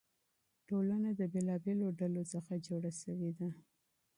ټولنه 0.67 1.09
د 1.19 1.21
بېلابېلو 1.33 1.87
ډلو 1.99 2.23
څخه 2.33 2.53
جوړه 2.67 2.91
سوې 3.01 3.31
ده. 3.39 3.49